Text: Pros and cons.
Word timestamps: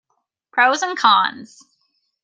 Pros 0.51 0.81
and 0.81 0.97
cons. 0.97 1.63